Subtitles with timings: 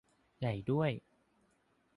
[0.39, 0.91] ใหญ่ด้วย